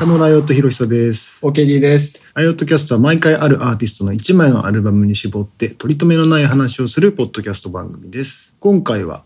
[0.00, 1.44] 中野ライオットヒロヒサです。
[1.44, 2.22] OKD です。
[2.34, 8.54] ライオットキャストは毎回あるアーティストの1枚のアルバムに絞って取り留めのない話をするポッドキャスト番組です。
[8.60, 9.24] 今回は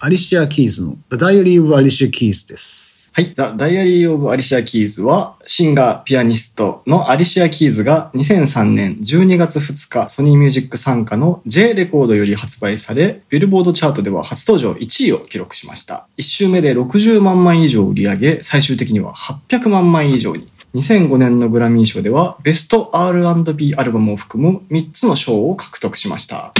[0.00, 2.85] アリシア・キーズの The Diary of Alicia Keys です。
[3.16, 3.32] はい。
[3.32, 16.06] The Diary of Alicia Keys は、シンガー、ピアニストのアリシア・キーズが2003年12月2日、ソニーミュージック傘下の J レコードより発売され、ビルボードチャートでは初登場1位を記録しました。
[16.18, 20.52] 1周目で60万枚以上売り上げ、最終的には800万枚以上に。
[20.74, 26.52] 2005年のグラミー賞では、ベスト R&B アルバムを含む3つの賞を獲得しました。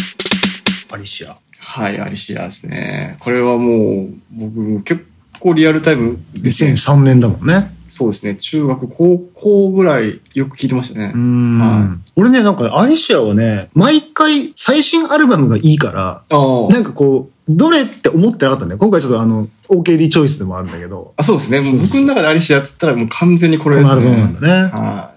[0.91, 1.37] アリシア。
[1.59, 3.17] はい、アリシアですね。
[3.19, 5.16] これはもう、僕、結構
[5.55, 6.73] リアルタイムですね。
[6.73, 7.77] 2003年だもんね。
[7.87, 8.35] そうですね。
[8.37, 11.19] 中学、高校ぐらいよく聞いてましたねう。
[11.19, 18.77] んは俺ね、なんかアリシアはね、毎回最新アルバムがいいから、あなんかこう、どれって思ってなかったね。
[18.77, 21.23] 今回ちょっとあの、OKD チョイスでもあるんだけど、あ。
[21.23, 21.61] そうですね。
[21.61, 24.01] もそう僕の中でアリシアっつったらもう完全にここれですね。
[24.01, 24.71] のアルバムなんだね。
[24.73, 25.16] は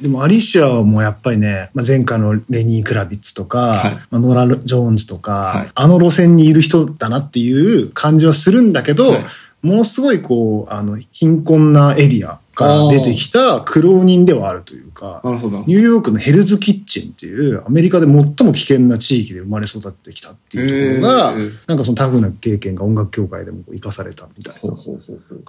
[0.00, 3.94] でもアリシアはもうやっぱりね、まあ、前回のレニー・クラビッツとか、はい。
[4.10, 5.70] まあ、ノラ・ジョーンズとか、はい。
[5.74, 9.24] あの路線にいる人だなっていう感じはするんだけど、はい。
[9.62, 15.20] ものすごいこう、あの、貧困なエリアから出てきた苦労人ではあるというか。
[15.24, 21.34] ニューヨークのヘルズ・キッチンっていうアメリカで最も危険な地域で生まれ育ってきたっていうところが、
[21.66, 25.42] なんかそのタフな経験が音楽協会でも生かされたみたいなほうほうほうほう。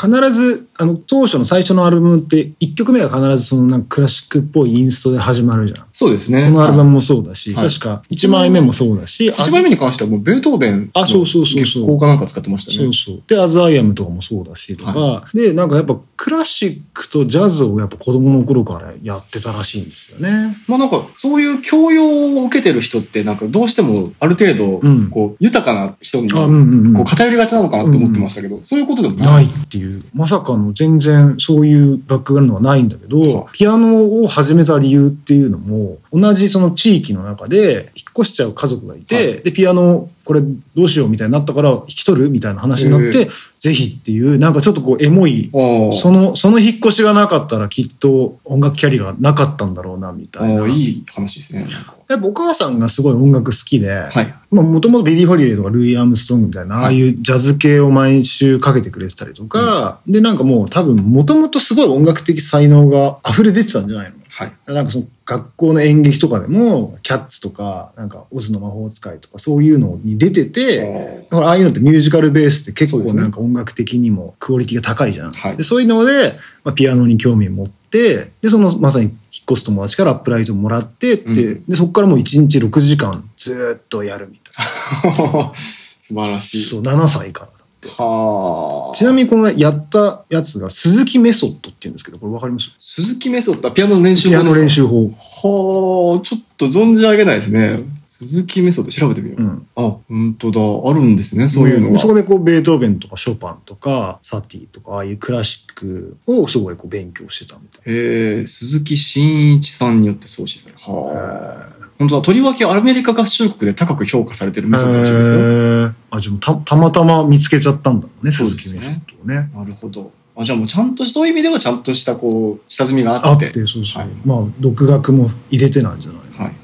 [0.00, 5.86] 必ず、あの、当初の最初のアルバムって、1曲目は必ずそのなんかクラシックっぽいインストで始まるじゃん。
[5.92, 6.44] そうですね。
[6.44, 12.78] このアルバムもそうだし、はい確か1枚目もそうだし、一枚目に関してはもうベートーベンのあそうそうそうそう月光かなんか使ってましたね。
[12.78, 13.22] そうそう。
[13.26, 20.56] で、 As I Am とかもそうだしとか、はで、なんかやっぱクラシックとジャズをやっぱ子供の頃からやってたらしいんですよね。
[20.66, 29.89] まあなんか、そういう教養を受けてる人って、なんかどうしてもある程度うん、こう、豊かな人に、こう、偏りがちなのかなって思ってましたけど、そういうことでもないっていう。
[30.14, 33.52] まさかの全然そういうバックグラウンドはないんだけど、はい。
[33.52, 39.42] ピアノを始めた理由っていうのも、同じその地域の中で引っ越しちゃう家族がいて、はい。
[39.42, 45.50] で、ピアノこれどうしようみたいになったから引き取るみたいな話になって、ぜひっていう、なんかちょっとこうエモい。
[45.92, 50.68] その、その引っ越しがなかったらきっと音楽キャリアがなかったんだろうな、みたいな。
[50.68, 51.66] いい話ですね。
[52.08, 54.34] やっぱお母さんがすごい音楽好きで、はい。
[54.50, 64.16] まあ、もともとビリー・ホリデーとかルイ・アームストロングみたいな、ああいうジャズ系を毎週かけてくれてたりとか、で、なんかもう多分、もともとすごい音楽的才能が溢れ出てたんじゃないの？
[64.28, 64.52] はい。
[64.66, 75.30] なんかその学校の演劇とかでも、キャッツとか、なんかオズの魔法使いとかそういうのに出てて、ほら、ああいうのってミュージカルベースって結構なんか音楽的にもクオリティが高いじゃん。
[75.30, 79.16] はいでそういうので、まあ、ピアノに興味を持って、で、そのまさに引っ
[79.52, 81.30] 越す友達からアップライトをもらってって、う
[81.60, 85.52] んで、そこからもう1日6時間ずーっとやるみたいな。
[86.00, 86.64] 素晴らしい。
[86.64, 87.59] そう、7歳から。
[87.88, 88.96] はあ。
[88.96, 92.70] ちなみにこのやったやつが鈴木メソッドって言うんですけど、これわかります？
[92.78, 94.62] 鈴木メソッド、あピアノの練習ピアノ法ですか？
[94.62, 95.08] 練習法。
[95.08, 97.76] はあ、ちょっと存じ上げないですね。
[98.06, 99.42] 鈴木メソッド調べてみよう。
[99.42, 99.66] うん。
[99.74, 100.60] あ、本当だ。
[100.90, 101.98] あるんですね、そういうのが。
[101.98, 110.80] そこでこう、ベートーベンとかショパンとか、サティとか、ああいうクラシックをすごいこう勉強してたみたいへえ、鈴木真一さんによって創始される。
[110.80, 111.79] はあ。
[112.00, 112.22] 本当だ。
[112.22, 115.94] とりわけアメリカ合衆国で高く評価されてるメソッドらしいですよ。
[116.10, 119.02] あ、じゃた、たまたま見つけちゃったんだろうね、そうですね。
[119.26, 120.10] なるほど。
[120.34, 123.32] あ、じゃあもうちゃんと、そういう意味ではちゃんとした、こう、下積みがあっ。
[123.34, 124.02] あってて、そうそう。
[124.02, 126.46] はいまあ、独学も入れてなんじゃないはい。
[126.46, 126.54] はい。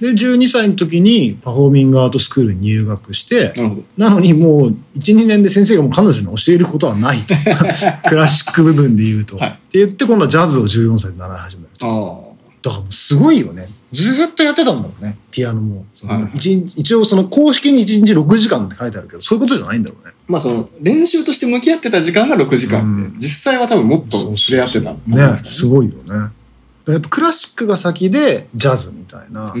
[0.00, 3.52] で、12歳の時にパフォーミングアートスクールに入学して、
[3.96, 7.34] なのにもう1、2年で先生がもう彼女に教えることはないと。
[8.08, 9.38] クラシック部分で言うと。
[9.38, 11.68] はいって言って今度はジャズを14歳で習い始める。
[11.82, 12.33] ああ。
[12.64, 13.68] だからもうすごいよね。
[13.92, 15.18] ずーっとやってたんだろうね。
[15.30, 15.84] ピアノも。
[16.04, 20.14] はい一日一応その公式に1日6時間って書いてあるけど、そういうことじゃないんだろうね。
[20.26, 26.30] まあその、練習として向き合ってた時間が6時間で、うん実際は多分もっと触れ合ってたね、ですかすごいよね。
[26.86, 29.54] やっぱクラシックが先でジャズみたいな。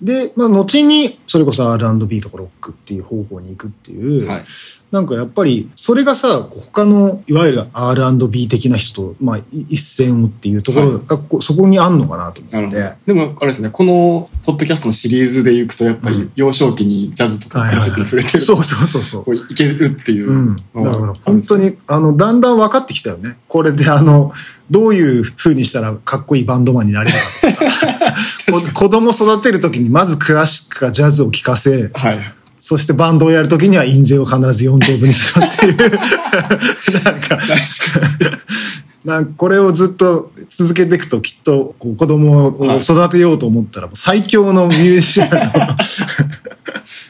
[0.00, 4.28] で、まあ後にそれこそ R&B とかロックっていう方向に行くっていう、うん。
[4.28, 4.44] はい。
[4.90, 12.96] なんかやっぱり、それがさ、他の、いわゆる R&B 的な人と、まあ、い一線をっていうところが、ここそこにあんのかなと思って。。
[13.06, 19.24] でも、あれですね、この、ポッドキャストのシリーズでいくと、やっぱりうん、幼少期にジャズとかクラシックに触れてると、そうそうそうそう。
[19.24, 20.36] こういけるっていうう。
[20.36, 20.56] ん。
[20.56, 23.38] だから本当に、あの、だんだん分かってきたよね。
[23.46, 24.32] これで、あの、
[24.70, 27.64] どういう風にしたらかっこいいバンドマンになれるか
[28.46, 32.34] とか 子供育てる時にまずクラシックかジャズを聴かせ、はい。
[32.60, 35.76] そしてバンドをやる時には印税を必ず4等分にするっていう。
[37.04, 37.38] なんか、
[39.04, 45.50] なんかこれをずっと続けていくときっとこう子供を育てようと思ったら最強のミュージシャンの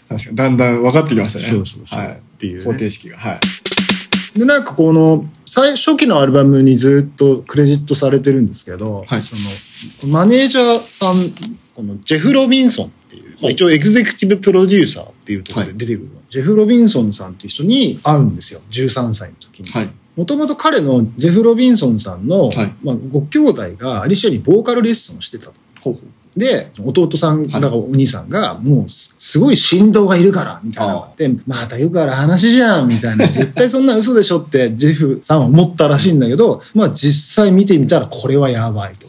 [0.08, 0.36] 確かに。
[0.36, 1.44] だんだん分かってきましたね。
[1.44, 2.12] そうそうそうはい。
[2.12, 3.18] っていうね方程式が。
[3.18, 4.38] はい。
[4.38, 9.34] で、なんかこの、最初期のアルバムにずっとクレジットされてるんですけど、はいそ
[10.04, 11.16] の、マネージャーさん、
[11.74, 18.60] このジェフ・ロビンソンっていう、まあ、一応エグゼクティブプロデューサーっていうところで出てくる、ジェフ・ロビンソンさんっていう人に会うんですよ。
[18.70, 19.70] 13歳の時に。
[19.70, 19.90] はい。
[20.14, 25.54] もともと彼のジェフ・ロビンソンさんの、はいまあ、ご兄弟がアリシアにボーカルレッスンをしてたと。
[25.80, 26.02] ほうほう。
[26.36, 31.08] で、弟さん、はいだからお兄さんが、もうす、すごい振動がいるから、みたいな。
[31.16, 33.26] で、またよくある話じゃん、みたいな。
[33.32, 39.08] 絶対そんな嘘でしょって、ジェフさんは思ったらしいんだけど、まあ実際見てみたらこれはやばいと。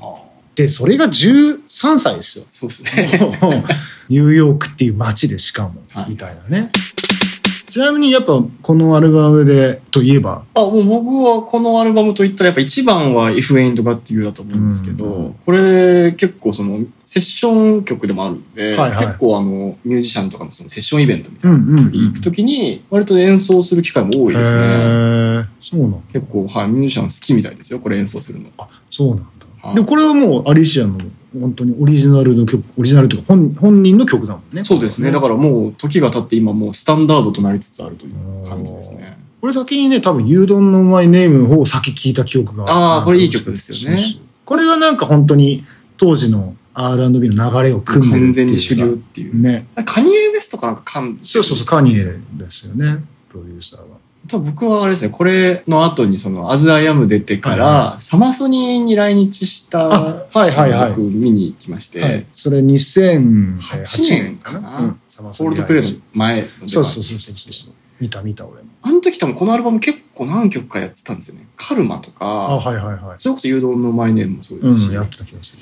[0.56, 2.46] で、それが13歳ですよ。
[2.50, 3.38] そうですね。
[4.10, 6.72] ニューヨークっていう街でしかもは、いみたいなね。
[7.72, 24.68] ちなみにやっぱこのアルバムでといえば、あ、もう僕はこのアルバムといったらやっぱ一番は If Ain't Got You だと思うんですけど、うんこれ結構そのセッション曲でもあるんで、はいはい結構あのミュージシャンとかのそのセッションイベントみたいなのに行くときに割と演奏する機会も多いですへね。
[24.68, 25.98] ーそうなんだ。
[26.12, 28.50] 結構、はい、ミュージシャン好きみたいですよ、これ演奏するの。
[28.58, 29.24] あ、そうなんだ。
[29.70, 30.98] はいで、これはもうアリシアの
[31.40, 34.64] 本当にオリジナルの曲、オリジナルというか本本人の曲だもんね。
[34.66, 35.12] そうですね。
[35.12, 39.18] だこれはからもう時が経って今もうスタンダードとなりつつあるという感じですね。
[39.40, 44.00] これ先にね、多分、牛丼のうまいネームの方を先聞いた記憶があーこれいい曲ですよね
[44.46, 45.66] これはなんか本当に
[45.98, 49.42] 当時の R&B の流れを組んでるっていうか完全に主流っていう。
[49.42, 49.66] ね。
[49.86, 53.04] カニエ・ウエストかなんか噛んでそうそうそう、カニエですよね。
[53.32, 53.86] プロデューサーは。
[54.28, 62.26] 多分僕はあれですね、これの後にその、アズ・アイ・アム出てから、はいはサマソニーに来日した、あはいはいはい僕見に行きまして、はい。
[62.34, 64.78] それ2008 8年かな？
[64.80, 65.02] うん。
[65.10, 67.74] サマソニコールドプレイの前のそうそうそうそう。
[68.00, 68.70] 見た見た俺も。
[68.84, 71.48] あの時多分このアルバム結構何曲かやってたんですよね。
[71.56, 73.16] カルマとあ、か、はいはいはい。
[73.18, 75.60] それこそ誘導のマイネームもそううですし、ん、やってた気がする。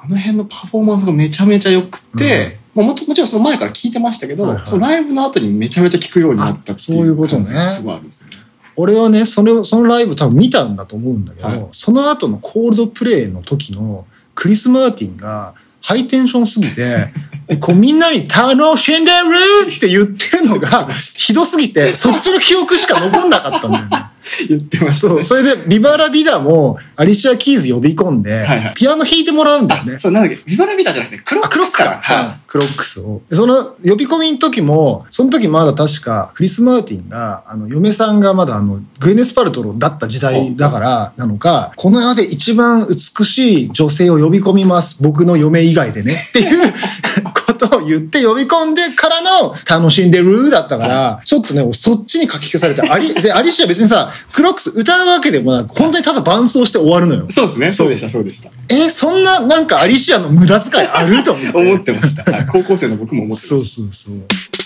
[0.00, 8.36] あの辺のパフォーマンスがめちゃめちゃ良くて、まあもともちろんその前から聞いてましたけど、はいはいそのライブの後にめちゃめちゃ聞くようになったっていういううことね感じがすごいあるんですよね。
[8.76, 17.08] 俺はね、それを、そのライブ多分見たんだと思うんだけど、はいその後のコールドプレイの時のクリス・マーティンがハイテンションすぎて、
[17.58, 19.26] こうみんなに楽しんでる
[19.68, 23.90] って言ってるのがひどすぎて、そっちの記憶しか残んなかったんだよね。
[24.48, 25.14] 言ってましたね。
[25.14, 29.98] そう、それでビバラビダもアリシア・キーズ呼び込んで、はいはいピアノ弾いてもらうんだよね。
[29.98, 31.84] そう、なんだっけ、ビバラビダじゃなくて、クロッあ、クロックか。
[32.02, 33.20] はクロックスを。
[33.30, 44.98] でその呼び込みの時も、その時まだ確かクリス・マーティンが、あの、嫁さんがまだあの、グエネス・パルトロだった時代だからなのか、この世で一番美しい女性を呼び込みます。
[45.00, 46.14] 僕の嫁以外でね。
[46.14, 46.72] っていう
[47.58, 57.32] ことを言って呼び込んでからの楽しんでるだったから、ちょっとね、俺そっちに書き消されて、アリ、で、アリシア別にさ、クロックス歌うわけでもなく、本当にただ伴奏して終わるのよい。。
[57.32, 57.72] そうですね。
[57.72, 58.50] そうでした、そうでした。
[58.68, 61.58] え、そんななんかアリシアの無駄遣いあると思って。
[61.58, 62.30] 思ってました。
[62.30, 64.20] はい高校生の僕も思ってそうましそうそう。
[64.52, 64.57] た。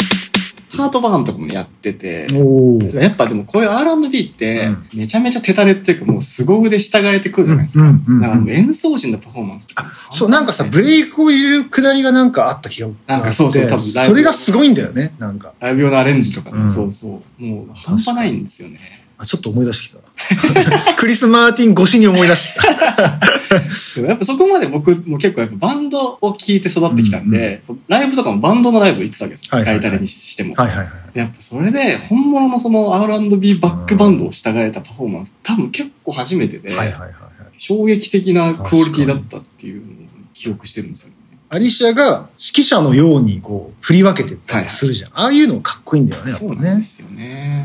[0.77, 2.27] ハートバーンとかもやってて、
[2.95, 7.85] やっぱでもこういう R&B ってうん、めちゃめちゃ手垂れっていうか、もう凄腕従えてくるじゃないですか。
[7.85, 15.55] うんうんうんうんだか演奏陣のパフォーマンスとかそう、なんかさ、ブレイクを入れるくだりがなんかあった気がなんかそうそう多分それがすごいんだよね、なんか。
[15.61, 17.45] ライブ用のアレンジとかね、うんそうそう。
[17.45, 19.03] もう半端ないんですよね。
[19.19, 20.02] あ、ちょっと思い出してきた。
[20.97, 22.69] クリス・マーティン越しに思い出した。
[24.07, 29.35] やっぱそこまで僕も結構やっぱバンドを聴いて育ってきたんで、ライブとかもバンドのライブ行ってたわけ？
[29.35, 29.59] ですよ。
[29.59, 30.55] はいはいはいガイタレにしても。
[30.55, 31.19] はいはいはい。
[31.19, 37.13] やっぱそれで本物のその R&B バックバンドを従えたパフォーマンス、多分結構初めてで、はいはいはいはい。
[37.59, 39.87] 衝撃的なクオリティだったっていうのを
[40.35, 41.15] 記憶してるんですよね。
[41.51, 45.11] アリシアが指揮者のようにこう振り分けてったりするじゃん。
[45.13, 46.83] ああいうのかっこいいんだよね、やっぱねそうなんで。
[46.83, 47.65] すよね。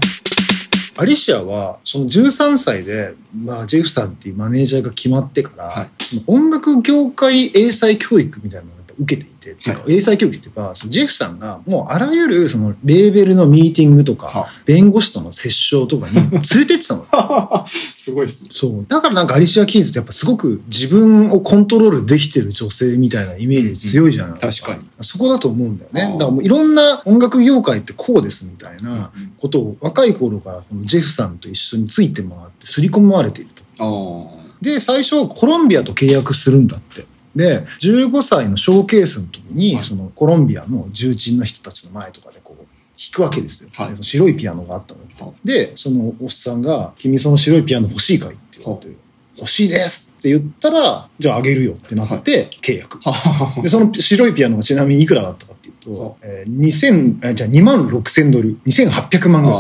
[0.98, 5.89] アリシアは、その13歳で、まあ、ジェフさんっていうマネージャーが決まってから、はい。
[6.04, 17.06] その音楽業界英才教育みたいなの受けていて、っていうか英才教育っていうか、そのジェフさんがもうあらゆるそのレーベルのミーティングとか、は弁護士との折衝とかに連れてってたの。
[17.68, 18.50] すごいですね。
[18.51, 18.86] そう。
[18.88, 24.82] だからなんかアリシア・キーズってやっぱすごく自分をコントロールできてる女性みたいなイメージ強いじゃない、確かに。
[25.01, 26.13] そこだと思うんだよね。
[26.13, 34.48] だからもういろんな音楽業界ってこうですみたいなうんことを若い頃からこのジェフさんと一緒について回って刷り込まれていると。
[34.62, 37.06] で、最初コロンビアと契約するんだって。
[37.38, 39.84] で、15歳のショーケースの時に、はい。
[39.84, 42.65] そのコロンビアの重鎮の人たちの前とかでこう
[42.98, 43.70] 弾くわけですよ。
[43.75, 43.89] はい。
[43.89, 45.36] でその白いピアノがあったの。
[45.44, 48.29] で、そのおっさんが、君その白いピアノ欲しいかい？
[48.32, 48.96] って言われて、
[49.38, 53.00] 欲しいですって言ったら、じゃああげるよってなって、契約。
[53.08, 59.60] はで、その白いピアノがちなみにいくらだったかっていうはと、えー、2000、えじゃあ2万6千ドル、2800万ぐらい。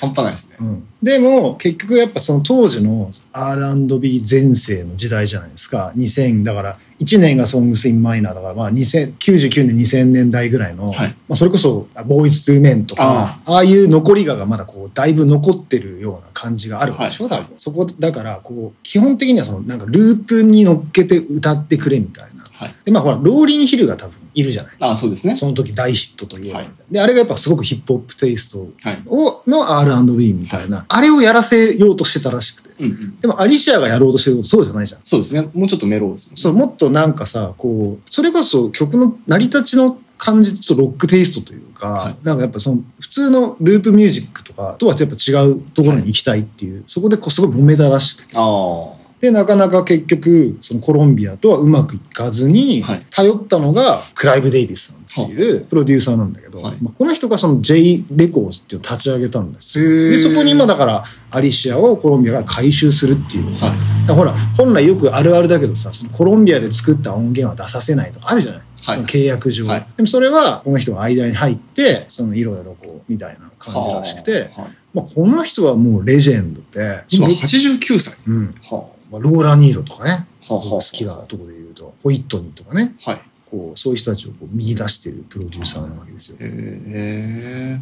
[0.00, 0.06] あ。
[0.06, 0.56] 半端ないですね。
[0.60, 5.92] うん、でも結局やっぱその当時の R&B 全盛の時代じゃないですか。
[5.96, 11.08] 2000だから1年がソングスインマイナーだからまあ2000 99年2000年代ぐらいの、はい。
[11.28, 13.64] まあ、それこそボーイズ・トゥ・メンとかああ。
[13.64, 17.40] いう残りががまだこうだいぶ残ってるような感じがあるでしょ、はい。
[17.40, 17.58] 多分。
[17.58, 22.74] そこだからこう基本的にはそのなんかループに乗っけて歌ってくれみたいなはい。
[22.84, 25.36] でまあほらローリン・ヒルが多分いるじゃないあそうですね。
[25.36, 29.02] その時大ヒットという、はいであれがやっぱすごくヒップホップテイストはい。
[29.06, 32.70] をの R&B みたいな、あれをやらせようとしてたらしくて。
[32.78, 33.20] うんうん。
[33.20, 35.00] でもアリシアがやろうとしてることそうじゃないじゃん。
[35.02, 35.48] そうですね。
[35.54, 36.42] もうちょっとメロウですもんね。
[36.42, 48.34] そう、もっとなんかさ、こう、それこそ曲の成り立ちの感じとロックテイストというか、はいなんかやっぱその普通のループミュージックとかとはやっぱ違うところに行きたいっていう、そこでこうすごい揉めたらしくて。
[48.36, 49.05] ああ。
[49.26, 60.10] で、なかなか結局、そのコロンビアとはうまくいかずにはい、頼ったのがクライブ・デイビスさんっていうプロデューサーなんだけど、はいまあ、この人がその J レコーズっていうのを立ち上げたんですよ。
[60.10, 63.46] で、そこに今だからアリシアをコロンビアから回収するっていう。
[63.46, 63.60] はい。
[63.60, 63.74] だか
[64.08, 68.66] らほら、本来よくあるあるだけどさ、そのコロンビアで作った音源は出させないとかあるじゃない、はい
[69.00, 74.76] 契約上、はいでもそれは、この人が間に入って、そのいろいろこう、みたいな感じらしくて、はい。
[74.94, 78.18] まあ、この人はもうレジェンドで、今その89歳。
[78.26, 78.54] うん。
[78.62, 80.54] はまあ、ローラ・ニーロとかね、あ。
[80.54, 80.62] はあ。
[80.62, 83.20] 好きなところで言うと、ホイットニーとかね、はい。
[83.50, 86.36] こう、そういう人たちをこう見出してるプロデューサーなわけですよ。
[86.40, 87.78] へえ。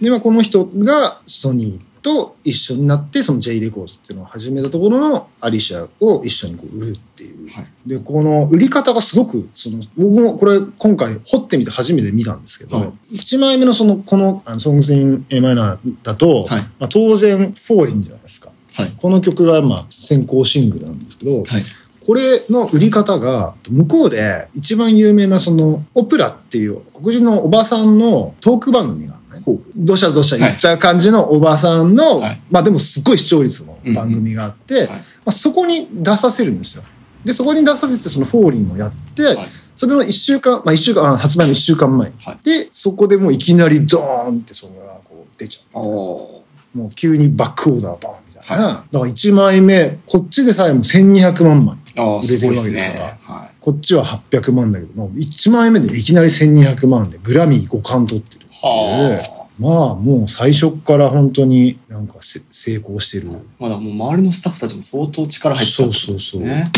[0.00, 7.50] で、まあ、この人がソニーと一緒になって、その J レコードっていうのを始めたところのアリシアを一緒にこう売るっていう。
[7.50, 7.66] はい。
[7.86, 18.50] で、この売り方がすごく、その、僕もこれ今回掘ってみて初めて見たんですけど、はい1枚目のその、この、あの、ソングスイン A マイナーだと、はいまあ、当然、フォーリンじゃないですか。
[18.74, 18.94] はい。
[18.96, 21.64] この曲が、まあ、先行シングルなんですけど、はい。
[22.04, 29.42] これの売り方が、向こうで一番有名なその、オプラっていう黒人のおばさんのトーク番組があるのね。
[29.44, 29.60] ほう。
[29.76, 36.82] どしゃどしゃ言っちゃう感じのおばさんの、はいまあでもすっごい視聴率の番組があって、はいまあ、そこに出させるんですよ。
[37.24, 39.38] で、そこに出させてそのフォーリンをやって、はい
[39.74, 42.12] それの一週間、まあ一週間、あ発売の一週間前。
[42.24, 45.82] はいで、そこでもういきなりドーンってそれがこう出ちゃう。
[45.82, 46.44] も
[46.76, 48.31] う急にバックオーダーバーン。
[48.46, 51.76] はいだから1枚目、こっちでさえも1200万枚。
[51.94, 53.18] 売れてるわけですからね。
[53.22, 58.62] はこっちは800万だけども、1枚目でいきなり1200万でグラミー5冠取ってるっていう。
[58.62, 63.28] はまあもう最初っから本当になんかせ成功してる。
[63.28, 63.30] い。
[63.58, 66.72] まだもう周りのスタッフたちも相当力入ってたってことですね。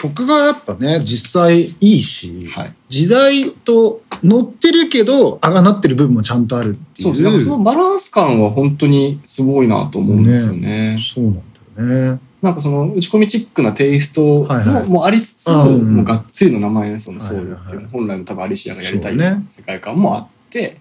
[0.00, 2.74] 曲がやっぱね、実際いいし、はい。
[2.88, 7.14] 時代と乗ってるけど、あがなってる部分もちゃんとあるっていう。
[7.14, 7.40] そうですね。
[7.44, 10.98] そのバランス感は本当にすごいなと思うんですよね。
[11.14, 12.20] そうなんだよね。
[12.40, 19.16] なんかその打ち込みチックなテイストはいはいももありつつ、うんうんもうがっつりの生演奏のソウルっていう、はいはいはい本来の多分アリシアがやりたい
[19.48, 20.80] 世界観もあって、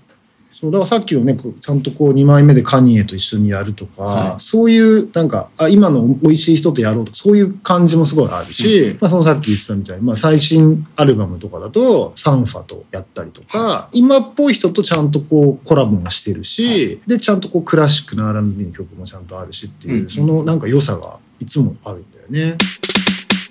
[0.52, 4.42] そう、だからさっきのね、ちゃんとこう2枚目でカニエと一緒にやるとか、はい。
[4.42, 22.58] そういうなんか、あ、今の美味しい人とやろうとか、そういう感じもすごいあるし、まあそのさっき言ってたみたいに、まあ最新アルバムとかだとサンファとやったりとか、今っぽい人とちゃんとこうコラボもしてるし、で、ちゃんとこうクラシックな R&B の曲もちゃんとあるしっていう、うんそのなんか良さがいつもあるんだよね。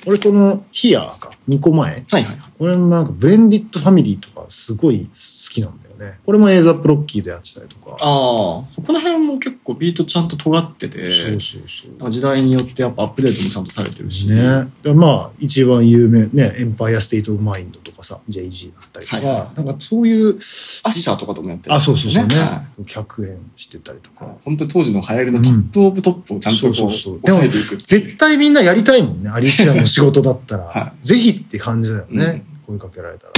[0.06, 2.38] 俺このヒアか、2個前はいはいはい。
[2.58, 5.10] これのなんか Blended Family とかすごい好
[5.52, 6.18] きなんだよね。
[6.24, 7.92] これも A$AP Rocky でやってたりとか。
[7.92, 11.62] ああ、この辺も結構ビートちゃんと尖ってて、そうそう
[12.00, 12.10] そう。
[12.10, 14.68] 時代によってやっぱアップデートもちゃんとされてるし、ね。
[14.82, 22.64] でまあ、一番有名、ね、 Empire State of Mind とかさ、JG だったりとか、はいはなんかそういう、アッシャーとかともやってるあ、そうそうそうねは。
[22.86, 24.24] 客演してたりとか。
[24.24, 30.64] い本当に当時の流行りのトップオブトップをちゃんとこう、そうそうそう抑えていくっていう絶対みんなやりたいもんね、アリシアの仕事だったら。
[30.68, 33.32] はぜひって感じだよね、うん声かけられたら。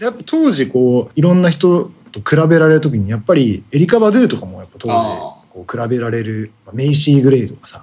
[0.00, 7.82] やっぱ当時こう、いろんな人と比べられるときに、やっぱりエリカ・バドゥとかもやっぱ当時、あこう比べられる、まあメイシー・グレイとかさ、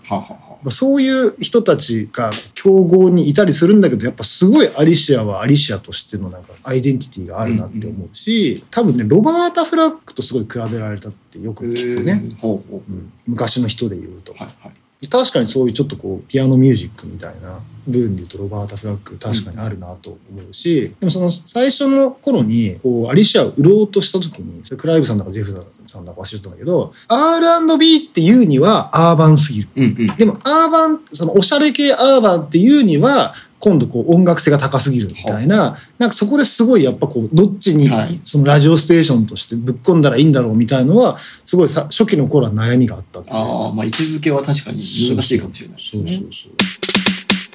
[0.69, 12.21] そういう人たちが競合にいたりするんだけど、やっぱすごいアリシアはアリシアとしてのなんかアイデンティティがあるなって思うし、多分ね、ロバータ・フラッグとすごい比べられたってよくあ聞くね。
[12.43, 14.33] うん昔の人で言うと。
[14.33, 14.82] はいはい。
[15.07, 29.69] 確かにそういうちょっとこう、ピアノミュージックみたいな部分で言うとロバータ・フラッグ確かにあるなと思うし、でもその最初の頃に、こう、アリシアを売ろうとした時に、それクライブさんだかジェフさんだか忘れてたんだけど、R&B っていうにはアーバンすぎる。
[29.75, 30.15] うんうん。
[30.17, 44.79] でも、アーバン、その、おしゃれ系アーバンっていうには、今度こう音楽性が高すぎるみたいな、なんかそこですごいやっぱこう、どっちにはい、そのラジオステーションとしてぶっ込んだらいいんだろうみたいのは、すごいさ初期の頃は悩みがあったっああ、まあ位置づけは確かに
[45.15, 46.11] 難しいかもしれないですね。
[46.17, 46.33] そうそう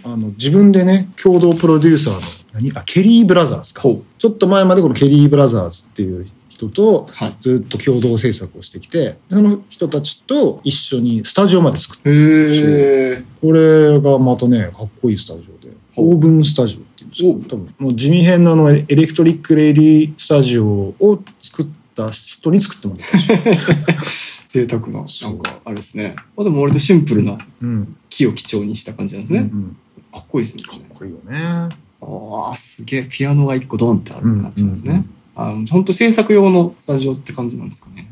[0.03, 0.13] そう。
[0.15, 2.21] あの、自分でね、共同プロデューサーの、
[2.55, 2.73] 何？
[2.75, 3.83] あ、ケリーブラザーズか。
[3.83, 6.27] ちょっと前までこのケリーブラザーズっていう
[6.59, 7.37] 人とはい。
[7.41, 12.11] ずっと共同制作をしてきて、その人たちと一緒にスタジオまで作った。
[12.11, 13.25] へえ。
[13.41, 23.29] これがまたね、かっこいいスタジオで、 Oven Studio っていうんですよ多分、もう地味編のあのエレクトリックレディスタジオを作った人に作ってもらったし。
[24.49, 26.17] 贅沢な、そうんなか、あれですね。
[26.37, 27.97] あでも割とシンプルなうん。
[28.09, 29.41] 木を基調にした感じなんですね。
[29.41, 29.77] うんうん
[30.11, 30.63] かっこいいですね。
[30.63, 31.69] かっこいいよね。
[32.01, 33.09] ああ、すげえ。
[33.11, 34.93] ピアノが一個ドンってある感じなんですね。
[34.93, 38.09] うんうんあの本当制作用のスタジオって感じなんですかね。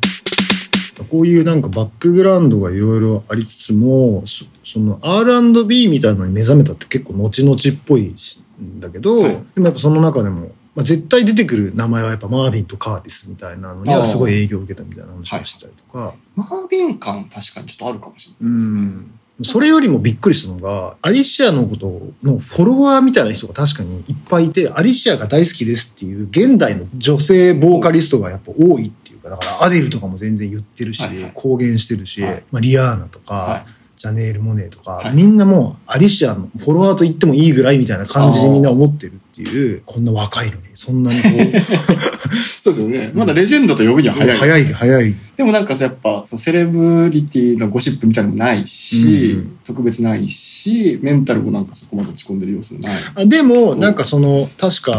[1.11, 18.81] こういうなんかバックグラウンドがいろいろありつつも、そその R&B みたいなのに目覚めたって結構後々っぽいしんだけど、はいでもやっぱその中でも、まあ、絶対出てくる名前はやっぱマーヴィンとカーティスみたいなのにはすごい影響を受けたみたいな話をしたりとか、マーヴィン感確かにちょっとあるかもしれうないですね。
[18.81, 21.87] んそれよりもびっくりしたのが、アリシアのこと
[22.23, 33.76] のフォロワーみたいな人が確かにいっぱいいて、アリシアが大好きですっていう現代の女性ボーカリストがやっぱ多いっていうか、だからアデルとかも全然言ってるし、公言してるし、はいまあ、リアーナとか、はい。
[33.97, 41.29] ジャネール・モネとか、はいみんなもうアリシアのフォロワーと言ってもいいぐらいみたいな感じにみんな思ってるっていう、こんな若いのに、そんなにこ
[42.61, 43.11] そうですよね。
[43.15, 44.37] まだレジェンドと呼ぶにはう、早い。
[44.37, 45.15] 早い、早い。
[45.37, 52.93] でもなんかさやっぱそのセレブリティのゴシップみたいなのもないし、うん特別ないし、メンタルもなんかそこまで落ち込んでる要素もない。
[53.17, 54.97] あでも、なんかその、確か、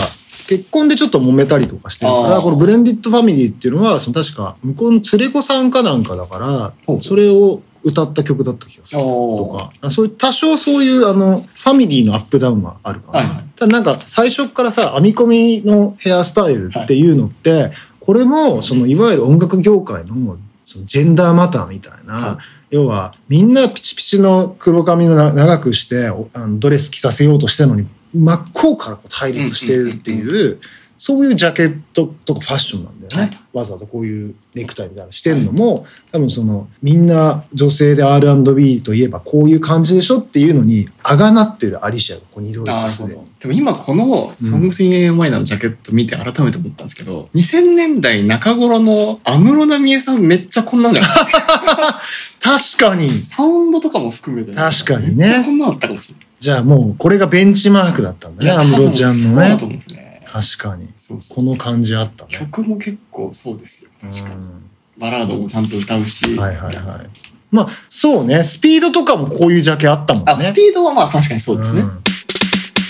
[0.48, 9.02] 結婚でちょっと揉めたりとかしてるから、このブレンディットファミリーっていうのは、その確か、向こうの連れ子さんかなんかだからそれを歌った曲だった気がする。
[9.02, 13.20] とか、あそういう、多少そういう、あの、ファミリーのアップダウンはあるかな。
[13.20, 13.44] はいはい。
[13.56, 22.38] ただなんか、最初からさ、編み込みのヘアスタイルっていうのって、これも、その、いわゆる音楽業界の、そのジェンダーマターみたいな、は
[22.72, 22.76] い。
[22.76, 30.60] 要は、みんなピチピチの黒髪のな長くして、おあのドレス着させようとしてるのに、真っ向からこう対立してるっていう、
[30.98, 33.30] そういうジャケットとかファッションなんだよね。
[33.30, 43.28] はいわざわざこういうネクタイみたいなのしてるのも、多分その、みんな女性で R&B といえばこういう感じでしょっていうのに、あらがってるアリシアがここにいるわけですねなるほど。
[43.40, 52.00] でも今この「Songs in A Minor」のジャケット見て改めて思ったんですけど、2000年代中頃の安室奈美恵さんめっちゃこんなんじゃないですか。
[52.78, 53.24] 確かに。
[53.24, 54.54] サウンドとかも含めて。
[54.54, 56.28] 確かにねめっちゃこんなんあったかもしれない。
[56.40, 59.66] じゃあもうこれがベンチマークだったんだね、安室ちゃんのねそうだと。
[59.66, 60.07] 思うんですね。
[60.32, 60.90] 確かに。
[60.98, 62.30] そうそうこの感じあったね。
[62.32, 63.92] 曲も結構そうですよ。
[64.02, 64.36] 確かに。
[64.36, 64.38] う
[65.00, 66.36] バラードもちゃんと歌うし。
[66.36, 67.10] んはいはいはい。
[67.52, 68.44] まあ、そうね。
[68.44, 70.32] スピードとかもこういうジャケあったもんね。
[70.32, 71.82] あ、スピードはまあ確かにそうですね。
[71.82, 72.04] うん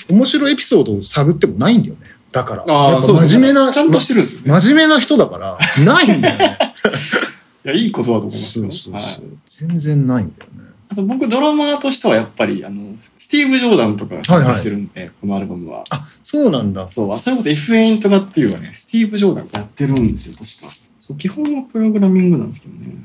[0.09, 2.01] 面白いエピソードを探ってもないんだよね。
[2.31, 2.63] だから。
[2.67, 4.51] ああ、やっぱ真面目な、ちゃんとしてるんですよね。
[4.51, 6.57] ま真面目な人だから、ないんだよね。
[7.65, 8.65] いや、いいことだと思いますよ。
[8.65, 8.93] そうそうそう。
[8.93, 10.69] はい全然ないんだよね。
[10.89, 15.83] あと僕ドラマーとしてはやっぱり、あの、スティーブ・ジョーダンとかが参加してるんで、このアルバムは。
[15.89, 16.87] あ、そうなんだ。
[16.87, 20.77] そう、あそれこそ F エイントガっていうはね、スティーブ・ジョーダンがやってるんですよ、確か。
[20.99, 22.95] そう、基本はプログラミングなんですけどね。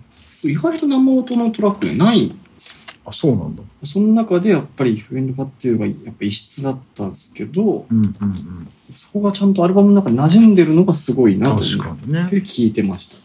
[0.44, 2.74] 意外と生音のトラックでないんですよ。
[3.04, 3.62] あ、そうなんだ。
[3.82, 8.68] その中でやっぱり F エイントガっていうのがやっぱ異質だったんですけど、うんうんうん。
[8.94, 12.26] そこがちゃんとアルバムの中に馴染んでるのがすごいなと確思っかにね。
[12.30, 13.16] て聞いてました、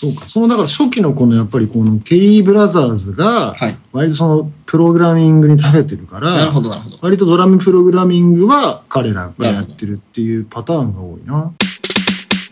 [0.00, 0.24] そうか。
[0.26, 3.76] その、だから初期のこのやっぱりこのケリー・ブラザーズが、はい。
[3.92, 6.98] 割とそのプログラミングに長けてるから、ほど、なるほど。
[7.00, 11.52] 割とドラムプログラミングは彼らがやってるっていうパターンが多いな。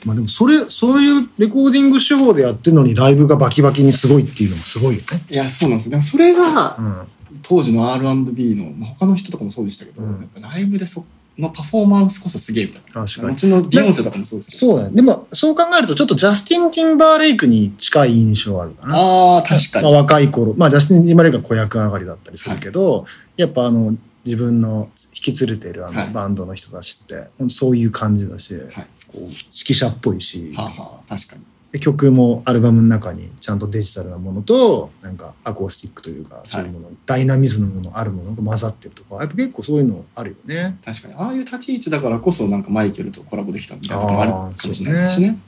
[0.04, 5.22] まあでもそれ、そういうレコーディング手法でやってるのにライブがバキバキにすごいっていうのもすごいよね。
[5.30, 5.90] いや、そうなんですよ。
[5.90, 6.96] でもそれがう、ん。
[7.42, 11.04] 当時の R&B の、まあ、他の人とかもそうでしたけど、うんやっぱライブでそ
[11.38, 13.04] のパフォーマンスこそすげえみたいな。
[13.06, 13.32] 確かに。
[13.32, 14.72] うちのビヨンセとかもそうですけど。
[14.72, 14.96] そうだね。
[14.96, 18.96] でも、そう考えるとちょっとジャスティン・ティンバーレイクに近い印象あるかな。
[18.96, 19.96] ああ、確かまあ、に。
[19.96, 20.54] 若い頃。
[20.56, 23.94] まあ、ジャスティン・ティンバーレイクは子役上がりだったりするけど、やっぱあの、
[24.24, 28.86] 自分の引き連れてるあはいのバンドの人たちって、そういう感じだし、はい。
[29.08, 31.42] こう指揮者っぽいし、はあ、はあ、確かに。
[31.76, 40.78] で曲もアルバムの中にちゃんとデジタルなものとなんかアコースティックというかそういうもの、ダイナミズムのあるものが混ざってるとかやっぱ結構そういうのあるよね。
[40.82, 41.14] 確かに。
[41.14, 45.38] ああいう立ち位置だからこそ、なんかマイケルとコラボできたみたいなところもあるかもしれないしね。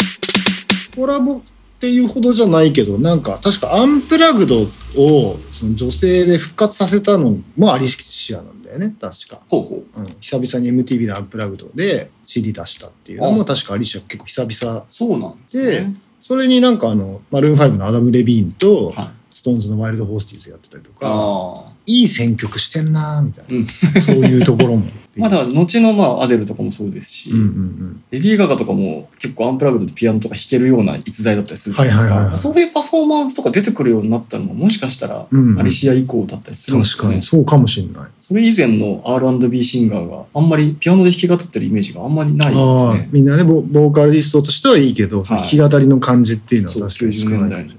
[0.94, 1.40] コラボっ
[1.80, 4.62] ていうほどじゃないけどなんか確か Unplugged
[4.96, 9.40] をその女性で復活させたのもアリシアなんだよね確か。
[9.48, 10.00] ほうほう。
[10.00, 15.94] うん、久々に MTV でアンプラグドで CD 出したっていうのも確かアリシア結構久々そうなんですね。
[16.20, 19.08] それになんかあのマルーン5のアダム・レビーンとはい。
[19.38, 23.66] ストーンズの Wild Horses やってたりとかあいい選曲してんなーみたいな、うん。
[23.66, 28.04] そういうところも まあだから後のまあアデルとかもそうですし、うんうんうん。
[28.10, 32.14] レディー・ガガとかも結構 Unplugged でピアノとか弾けるような逸材だったりするじゃないですか。
[32.14, 37.14] はいはいはいはいそういうパフォーマンスとか出てくるようになったのももしかしたらうんうんアリシア以降だったりするんですかね。
[37.14, 38.10] 確かに、そうかもしれない。
[38.20, 43.08] それ以前の R&B シンガーがあんまりピアノで弾き語ってるイメージがあんまりないですね。
[43.10, 47.78] みんなねボ、ボーカリストとしてはいいけど、弾き語りの感じっていうのは確かに少90ないね。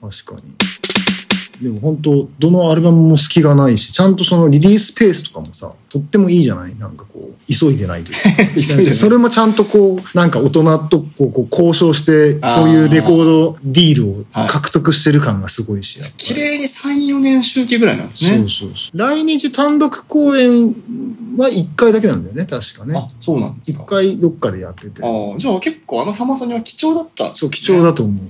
[0.00, 0.42] 確かに。
[1.60, 6.76] でも本当どのアルバムも隙がないし、ちゃんとそのリリースペースとかもさ、とってもいいじゃない？
[6.76, 8.44] なんかこう、急いでないというか。
[8.54, 15.98] 急いでないそれもちゃんとこう、なんか大人とこうこう交渉して、そういうレコードディールを獲得してる感がすごいし。
[16.16, 18.36] 綺麗に3、4年周期ぐらいなんですね。
[18.38, 18.98] そうそうそう。
[18.98, 20.66] 来日単独公演
[21.36, 23.82] は1回だけなんだよね、確かねあ。、そうなんですか。
[23.82, 25.02] 1回どっかでやってて。
[25.02, 28.20] ああ、じゃあ結構あのサマソニは貴重だったんですそう、ね貴重だと思う。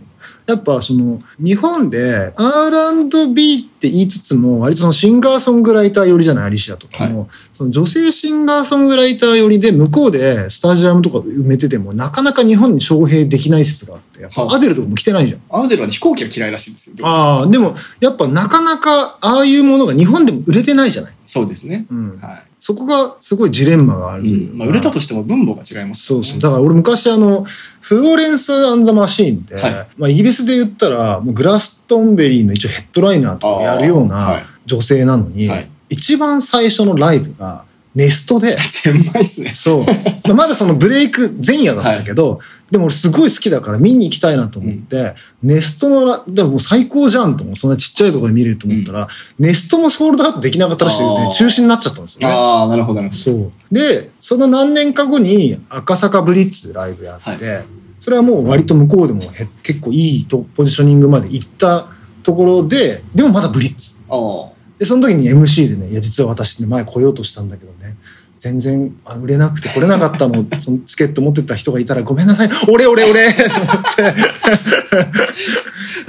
[0.49, 7.29] やっぱその、日本で R&B って言いつつも、割とそのシンガーソングライター寄りじゃない、アリシアとかも。
[7.53, 15.41] その女性シンガーソングライター寄りで、向こうでスタジアムとか埋めてても、なかなか日本に招聘できない説があって、やっアデルとかも来てないじゃん。
[15.51, 17.07] アーデルはね飛行機が嫌いらしいんですよ。
[17.07, 21.15] ああ、でも、やっぱなかなか、ああいうものが日本でも売れてないじゃない。
[21.27, 21.85] そうですね。
[21.91, 22.19] うん。
[22.23, 24.29] はそこがすごいジレンマがあるい。
[24.29, 24.59] といううかん。
[24.59, 26.41] まあ、売れたとしても分母が違いますそうそう。
[26.41, 27.45] だから俺昔あの、
[27.81, 37.65] フローレンス・アン・ザ・マシーンで、はいまあイギリスで言ったら、もうグラストンベリーの一応ヘッドライナーとかやるようない女性なのに、はい一番最初のライブが
[37.99, 39.53] ネストで、全枚っすね。
[39.55, 39.85] そう。
[40.33, 42.39] まだそのブレイク前夜だったけど、
[42.71, 47.57] でも俺すごい好きだから見に行きたいなと思って、ネストのラ、でも最高じゃんと思う。
[47.57, 49.09] そんなちっちゃいところで見れると思ったら、
[49.41, 52.27] ネストもソールドアウトできなかったらしくて、あー中止になっちゃったんですよね。
[52.33, 53.21] ああ、なるほど、なるほど。
[53.21, 53.51] そう。
[53.75, 57.63] で、その何年か後に赤坂ブリッツでライブやって、は
[57.99, 61.89] それはもう割と向こうでもへ結構いいとポジショニングまで行った
[62.23, 63.97] ところで、でもまだブリッツ。
[64.09, 67.97] あで、その時に MC でね、いや、実は私ね、前来ようとしたんだけどね、
[68.39, 73.33] 全然あ売れなくて来れなかったの、 そのチケット持ってた人がいたらごめんなさい、俺俺俺!
[73.33, 74.15] と思って。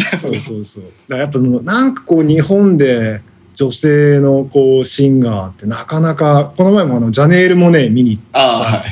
[0.21, 0.83] そうそうそう。
[0.83, 3.21] だからやっぱなんかこう日本で
[3.55, 8.23] 女性のこうシンガーってなかなか、この前もあのジャネール・モネ見に行っ。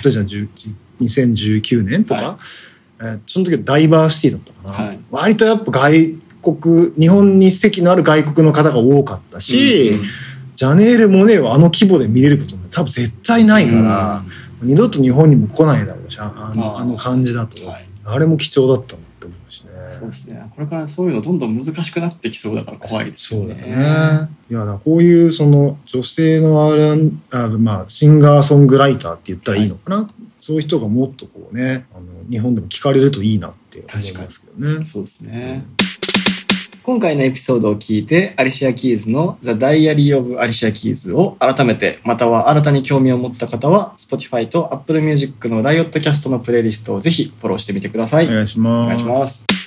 [0.02, 0.48] たじゃん、10
[1.02, 2.38] 2019年とか、は
[3.00, 5.00] えーその時はダイバーシティだったかな、はい。
[5.12, 6.16] 割とやっぱ外
[6.54, 10.06] 国、日本に席のある外国の方が多かったし、うんうん
[10.58, 14.24] ジャネール・モネをあの規模で見れることも多分絶対ないから、
[14.64, 19.72] 二度と日本にも来ないだろうし、ああのあの感じだと、はいあれも貴重だったなって思うしね。
[19.90, 20.50] そうですね。
[20.56, 23.54] これからそういうのどんどん難しくなってきそうだから怖いですよね。
[23.54, 24.30] そうだよね。
[24.50, 34.86] いや、こういうその女性の R&、あまあ、シンガーソングライターって言ったらいいのかな、そういう人がもっとこうね、あの日本でも聞かれるといいなって思いますけどね。
[34.86, 35.66] そうですね。
[36.88, 48.28] 今回のエピソードを聞いて、アリシア・キーズの The Diary of アリシア・キーズを改めて、または新たに興味を持った方は、Spotify と Apple Music のライオットキャストのプレイリストをぜひフォローしてみてください。
[48.28, 48.84] お願いします。
[48.86, 49.67] お願いします。